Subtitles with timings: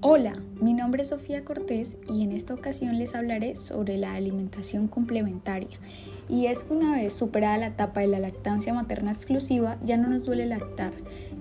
[0.00, 4.86] Hola, mi nombre es Sofía Cortés y en esta ocasión les hablaré sobre la alimentación
[4.86, 5.76] complementaria.
[6.28, 10.08] Y es que una vez superada la etapa de la lactancia materna exclusiva, ya no
[10.08, 10.92] nos duele lactar.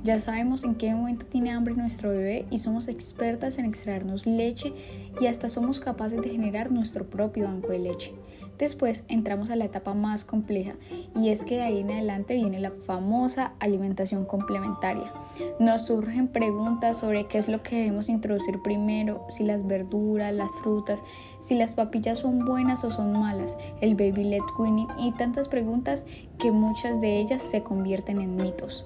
[0.04, 4.72] Ya sabemos en qué momento tiene hambre nuestro bebé y somos expertas en extraernos leche
[5.20, 8.14] y hasta somos capaces de generar nuestro propio banco de leche.
[8.58, 10.74] Después entramos a la etapa más compleja
[11.16, 15.14] y es que de ahí en adelante viene la famosa alimentación complementaria.
[15.60, 20.52] Nos surgen preguntas sobre qué es lo que debemos introducir primero, si las verduras, las
[20.64, 21.04] frutas,
[21.40, 26.06] si las papillas son buenas o son malas, el baby led weaning y tantas preguntas
[26.38, 28.86] que muchas de ellas se convierten en mitos.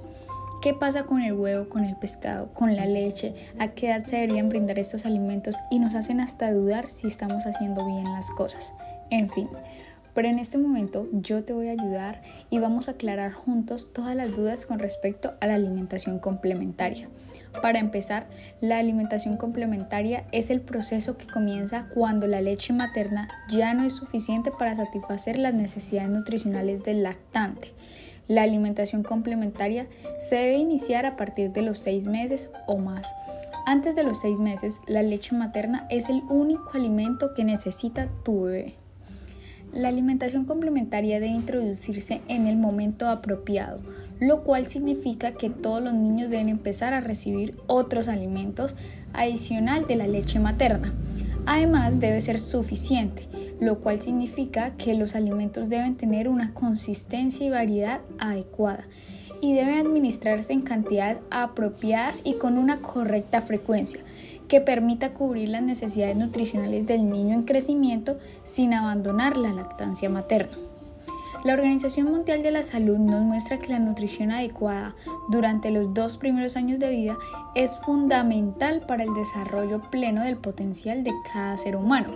[0.61, 3.33] ¿Qué pasa con el huevo, con el pescado, con la leche?
[3.57, 5.55] ¿A qué edad se deberían brindar estos alimentos?
[5.71, 8.75] Y nos hacen hasta dudar si estamos haciendo bien las cosas.
[9.09, 9.49] En fin,
[10.13, 14.15] pero en este momento yo te voy a ayudar y vamos a aclarar juntos todas
[14.15, 17.09] las dudas con respecto a la alimentación complementaria.
[17.61, 18.27] Para empezar,
[18.61, 23.93] la alimentación complementaria es el proceso que comienza cuando la leche materna ya no es
[23.93, 27.73] suficiente para satisfacer las necesidades nutricionales del lactante.
[28.27, 29.87] La alimentación complementaria
[30.19, 33.13] se debe iniciar a partir de los seis meses o más.
[33.65, 38.43] Antes de los seis meses, la leche materna es el único alimento que necesita tu
[38.43, 38.75] bebé.
[39.73, 43.79] La alimentación complementaria debe introducirse en el momento apropiado,
[44.19, 48.75] lo cual significa que todos los niños deben empezar a recibir otros alimentos
[49.13, 50.93] adicional de la leche materna.
[51.45, 53.27] Además, debe ser suficiente,
[53.61, 58.85] lo cual significa que los alimentos deben tener una consistencia y variedad adecuada
[59.41, 64.01] y deben administrarse en cantidades apropiadas y con una correcta frecuencia
[64.47, 70.57] que permita cubrir las necesidades nutricionales del niño en crecimiento sin abandonar la lactancia materna.
[71.43, 74.93] La Organización Mundial de la Salud nos muestra que la nutrición adecuada
[75.29, 77.17] durante los dos primeros años de vida
[77.55, 82.09] es fundamental para el desarrollo pleno del potencial de cada ser humano.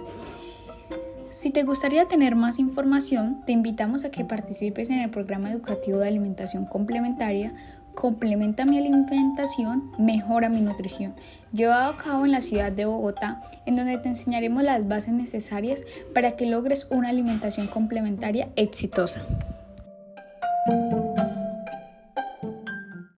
[1.36, 6.00] Si te gustaría tener más información, te invitamos a que participes en el programa educativo
[6.00, 7.54] de alimentación complementaria
[7.96, 11.14] Complementa mi alimentación, mejora mi nutrición,
[11.54, 15.84] llevado a cabo en la ciudad de Bogotá, en donde te enseñaremos las bases necesarias
[16.14, 19.26] para que logres una alimentación complementaria exitosa.